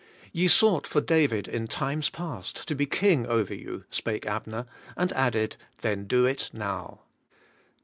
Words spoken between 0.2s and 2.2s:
'Ye sought for David in times